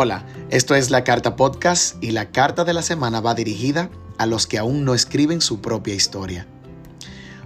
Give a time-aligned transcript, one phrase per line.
[0.00, 4.26] Hola, esto es la Carta Podcast y la carta de la semana va dirigida a
[4.26, 6.46] los que aún no escriben su propia historia.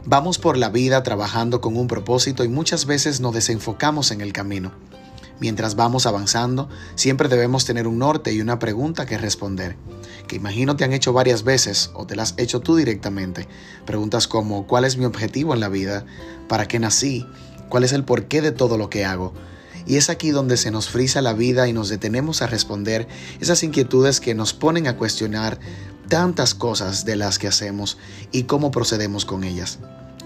[0.05, 4.35] Vamos por la vida trabajando con un propósito y muchas veces nos desenfocamos en el
[4.35, 4.71] camino.
[5.41, 9.79] Mientras vamos avanzando, siempre debemos tener un norte y una pregunta que responder,
[10.29, 13.49] que imagino te han hecho varias veces o te las has hecho tú directamente.
[13.87, 16.05] Preguntas como ¿cuál es mi objetivo en la vida?
[16.49, 17.27] ¿Para qué nací?
[17.71, 19.33] ¿Cuál es el porqué de todo lo que hago?
[19.87, 23.09] Y es aquí donde se nos frisa la vida y nos detenemos a responder
[23.41, 25.59] esas inquietudes que nos ponen a cuestionar
[26.09, 27.99] tantas cosas de las que hacemos
[28.33, 29.79] y cómo procedemos con ellas.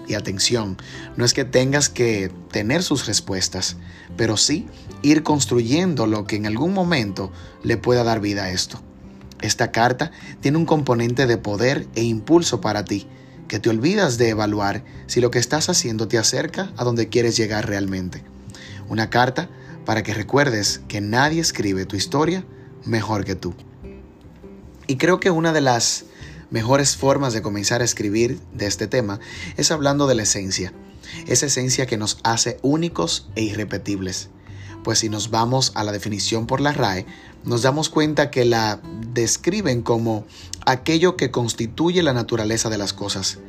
[0.07, 0.77] Y atención,
[1.17, 3.75] no es que tengas que tener sus respuestas,
[4.15, 4.67] pero sí
[5.01, 7.31] ir construyendo lo que en algún momento
[7.63, 8.81] le pueda dar vida a esto.
[9.41, 13.07] Esta carta tiene un componente de poder e impulso para ti,
[13.47, 17.37] que te olvidas de evaluar si lo que estás haciendo te acerca a donde quieres
[17.37, 18.23] llegar realmente.
[18.89, 19.49] Una carta
[19.85, 22.45] para que recuerdes que nadie escribe tu historia
[22.83, 23.53] mejor que tú.
[24.87, 26.05] Y creo que una de las
[26.49, 29.19] mejores formas de comenzar a escribir de este tema
[29.57, 30.73] es hablando de la esencia,
[31.27, 34.29] esa esencia que nos hace únicos e irrepetibles.
[34.83, 37.05] Pues si nos vamos a la definición por la RAE,
[37.43, 38.81] nos damos cuenta que la
[39.13, 40.25] describen como
[40.65, 43.39] aquello que constituye la naturaleza de las cosas,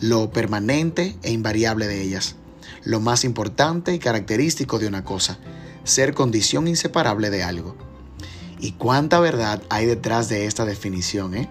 [0.00, 2.36] lo permanente e invariable de ellas
[2.84, 5.38] lo más importante y característico de una cosa,
[5.84, 7.76] ser condición inseparable de algo.
[8.60, 11.34] ¿Y cuánta verdad hay detrás de esta definición?
[11.34, 11.50] Eh?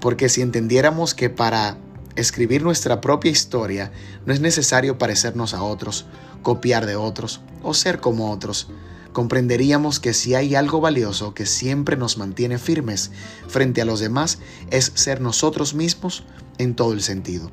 [0.00, 1.76] Porque si entendiéramos que para
[2.16, 3.92] escribir nuestra propia historia
[4.26, 6.06] no es necesario parecernos a otros,
[6.42, 8.68] copiar de otros o ser como otros,
[9.12, 13.10] comprenderíamos que si hay algo valioso que siempre nos mantiene firmes
[13.48, 14.38] frente a los demás
[14.70, 16.24] es ser nosotros mismos
[16.58, 17.50] en todo el sentido.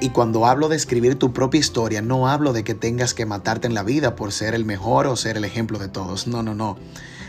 [0.00, 3.66] Y cuando hablo de escribir tu propia historia, no hablo de que tengas que matarte
[3.66, 6.28] en la vida por ser el mejor o ser el ejemplo de todos.
[6.28, 6.78] No, no, no.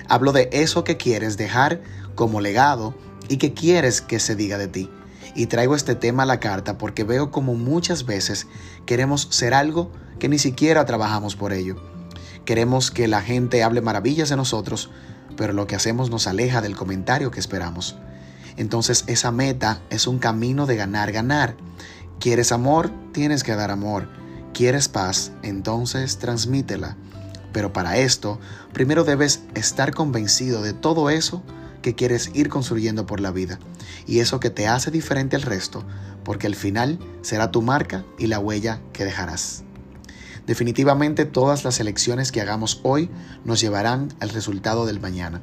[0.08, 1.82] Hablo de eso que quieres dejar
[2.14, 2.94] como legado
[3.28, 4.90] y que quieres que se diga de ti.
[5.36, 8.46] Y traigo este tema a la carta porque veo como muchas veces
[8.86, 11.76] queremos ser algo que ni siquiera trabajamos por ello.
[12.46, 14.92] Queremos que la gente hable maravillas de nosotros,
[15.38, 17.96] pero lo que hacemos nos aleja del comentario que esperamos.
[18.58, 21.56] Entonces esa meta es un camino de ganar, ganar.
[22.20, 22.92] ¿Quieres amor?
[23.14, 24.10] Tienes que dar amor.
[24.54, 25.32] ¿Quieres paz?
[25.42, 26.98] Entonces transmítela.
[27.54, 28.42] Pero para esto,
[28.74, 31.42] primero debes estar convencido de todo eso
[31.82, 33.58] que quieres ir construyendo por la vida
[34.06, 35.86] y eso que te hace diferente al resto,
[36.26, 39.64] porque al final será tu marca y la huella que dejarás.
[40.46, 43.10] Definitivamente todas las elecciones que hagamos hoy
[43.46, 45.42] nos llevarán al resultado del mañana.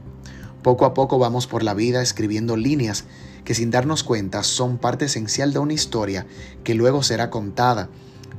[0.67, 3.05] Poco a poco vamos por la vida escribiendo líneas
[3.45, 6.27] que sin darnos cuenta son parte esencial de una historia
[6.65, 7.89] que luego será contada,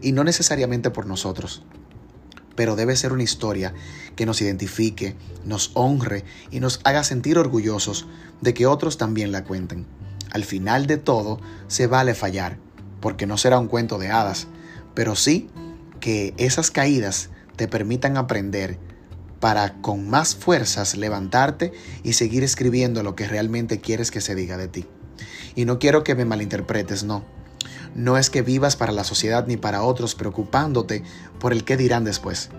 [0.02, 1.64] y no necesariamente por nosotros.
[2.58, 3.74] Pero debe ser una historia
[4.18, 8.08] que nos identifique, nos honre y nos haga sentir orgullosos
[8.42, 9.86] de que otros también la cuenten.
[10.30, 11.40] Al final de todo,
[11.70, 12.58] se vale fallar,
[13.00, 14.48] porque no será un cuento de hadas,
[14.94, 15.48] pero sí
[16.02, 18.78] que esas caídas te permitan aprender
[19.40, 21.72] para con más fuerzas levantarte
[22.03, 24.86] y seguir escribiendo lo que realmente quieres que se diga de ti.
[25.56, 27.24] Y no quiero que me malinterpretes, no.
[27.96, 31.03] No es que vivas para la sociedad ni para otros preocupándote
[31.40, 32.50] por el qué dirán después.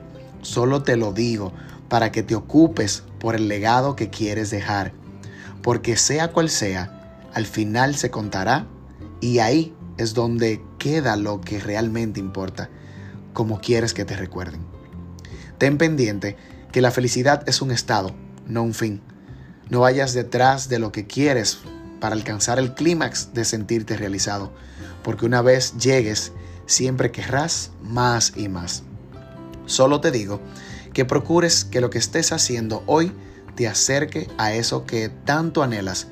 [0.42, 1.52] Solo te lo digo
[1.88, 4.92] para que te ocupes por el legado que quieres dejar.
[5.62, 8.66] Porque sea cual sea, al final se contará
[9.20, 12.70] y ahí es donde queda lo que realmente importa,
[13.32, 14.60] como quieres que te recuerden.
[15.58, 16.36] Ten pendiente
[16.78, 18.14] que la felicidad es un estado,
[18.46, 19.00] no un fin.
[19.68, 21.58] No vayas detrás de lo que quieres
[21.98, 24.52] para alcanzar el clímax de sentirte realizado,
[25.02, 26.30] porque una vez llegues,
[26.66, 28.84] siempre querrás más y más.
[29.66, 30.40] Solo te digo
[30.92, 33.12] que procures que lo que estés haciendo hoy
[33.56, 36.06] te acerque a eso que tanto anhelas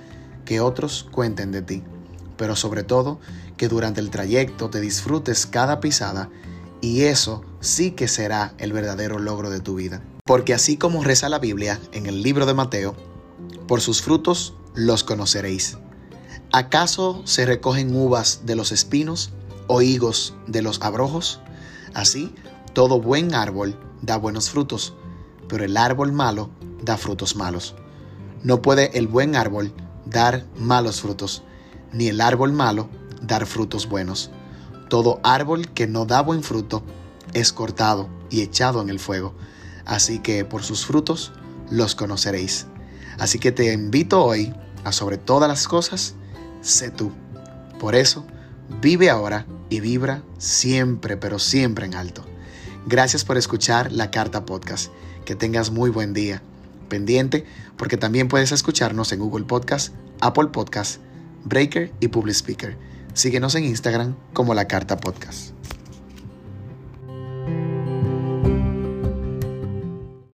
[0.45, 1.85] que otros cuenten de ti,
[2.37, 3.21] pero sobre todo
[3.57, 6.29] que durante el trayecto te disfrutes cada pisada
[6.81, 10.03] y eso sí que será el verdadero logro de tu vida.
[10.27, 12.97] Porque así como reza la Biblia en el libro de Mateo,
[13.69, 15.79] por sus frutos los conoceréis.
[16.53, 19.31] ¿Acaso se recogen uvas de los espinos
[19.69, 21.41] o higos de los abrojos?
[21.95, 22.35] Así,
[22.73, 24.95] todo buen árbol da buenos frutos,
[25.49, 26.51] pero el árbol malo
[26.83, 27.77] da frutos malos.
[28.43, 29.73] No puede el buen árbol
[30.07, 31.45] dar malos frutos,
[31.93, 32.89] ni el árbol malo
[33.23, 34.31] dar frutos buenos.
[34.91, 36.83] Todo árbol que no da buen fruto
[37.33, 39.35] es cortado y echado en el fuego
[39.87, 41.33] así que por sus frutos
[41.71, 42.67] los conoceréis.
[43.19, 44.55] Así que te invito hoy
[44.85, 46.15] a sobre todas las cosas,
[46.61, 47.13] sé tú.
[47.81, 48.27] Por eso,
[48.83, 52.25] vive ahora y vibra siempre, pero siempre en alto.
[52.87, 54.93] Gracias por escuchar la Carta Podcast.
[55.25, 56.43] Que tengas muy buen día.
[56.89, 57.45] Pendiente
[57.77, 61.01] porque también puedes escucharnos en Google Podcast, Apple Podcast,
[61.45, 62.77] Breaker y Public Speaker.
[63.13, 65.56] Síguenos en Instagram como La Carta Podcast.